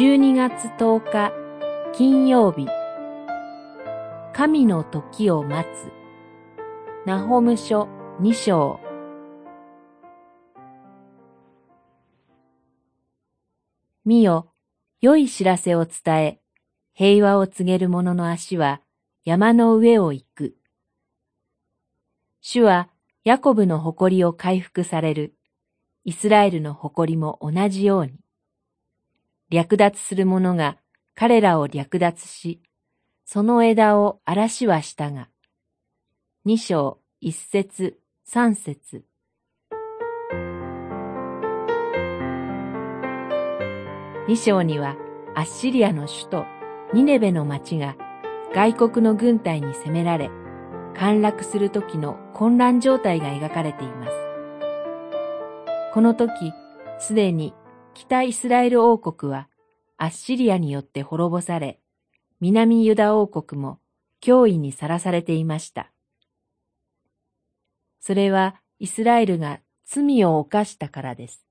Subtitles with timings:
[0.00, 1.30] 12月10日
[1.92, 2.66] 金曜日
[4.32, 5.92] 神の時を待つ
[7.04, 7.86] ナホム書
[8.18, 8.80] 2章
[14.06, 14.50] 見よ、
[15.02, 16.40] 良い知らせを伝え、
[16.94, 18.80] 平和を告げる者の足は
[19.26, 20.56] 山の上を行く。
[22.40, 22.88] 主は
[23.24, 25.34] ヤコブの誇りを回復される。
[26.04, 28.19] イスラエルの誇りも同じように。
[29.50, 30.76] 略奪する者が
[31.16, 32.62] 彼らを略奪し、
[33.24, 35.28] その枝を嵐はしたが。
[36.44, 39.04] 二章一節三節
[44.28, 44.96] 二章には
[45.34, 46.44] アッシリアの首都
[46.94, 47.96] ニネベの町が
[48.54, 50.30] 外国の軍隊に攻められ、
[50.94, 54.12] 陥落する時の混乱状態が描かれています。
[55.92, 56.52] この時、
[57.00, 57.52] すでに
[57.94, 59.48] 北イスラエル王国は
[59.96, 61.80] アッシリアによって滅ぼされ、
[62.40, 63.78] 南ユダ王国も
[64.22, 65.92] 脅威にさらされていました。
[68.00, 71.44] それはイスラエルが罪を犯したからです。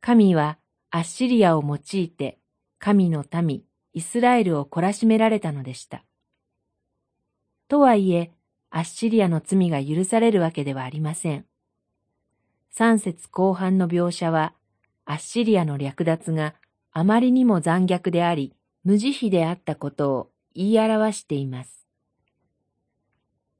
[0.00, 0.58] 神は
[0.90, 2.38] アッシリアを用いて
[2.78, 6.04] 神の民イスラエルを懲らしめられたのでした。
[7.68, 8.30] とはいえ、
[8.70, 11.46] アッシリアの罪が許されるわけではありません。
[12.70, 14.52] 三節後半の描写は、
[15.06, 16.54] アッシリアの略奪が
[16.92, 18.54] あまりにも残虐であり、
[18.84, 21.86] 無慈悲であったことを言い表しています。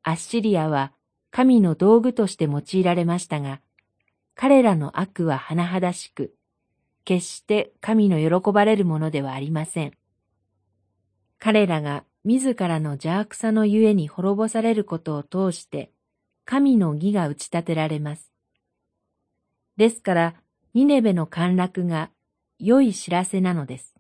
[0.02, 0.92] アッシリアは
[1.30, 3.60] 神の道具として用いられましたが、
[4.34, 6.34] 彼らの悪は甚だしく、
[7.04, 9.92] 決して神の喜ばれるものではありません。
[11.38, 15.92] 彼らが自らの邪悪さのゆえに滅ぼされることを通して、
[16.44, 18.32] 神の義が打ち立てられます。
[19.76, 20.34] ですから、
[20.76, 22.10] ニネベの陥落が
[22.58, 23.94] 良い知らせなのです。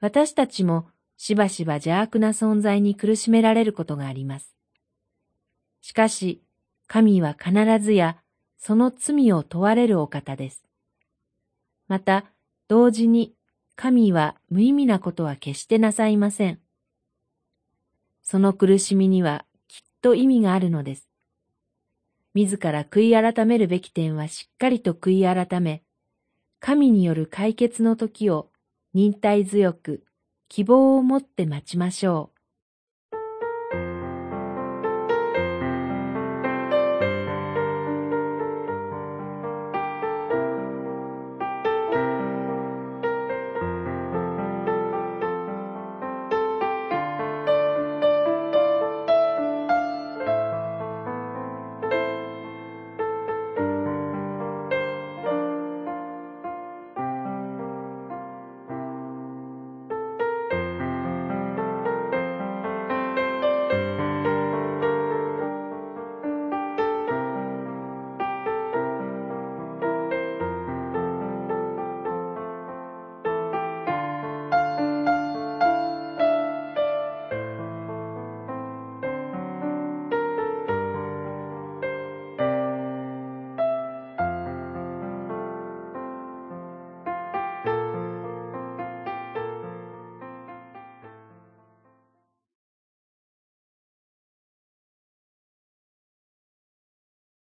[0.00, 0.86] 私たちも
[1.16, 4.54] しばしば邪悪な存在に苦しめられることがあります。
[5.80, 6.42] しかし、
[6.86, 8.18] 神は必ずや
[8.58, 10.62] その罪を問われるお方です。
[11.88, 12.26] また、
[12.68, 13.32] 同時に
[13.76, 16.60] 神は無意味なことは決してなさいません。
[18.22, 21.08] その苦しみにはきっと意味があるのです。
[22.36, 25.82] 自ら悔い改めるべき点はしっかりと悔い改め、
[26.60, 28.50] 神による解決の時を
[28.92, 30.04] 忍耐強く
[30.48, 32.35] 希望を持って待ちましょう。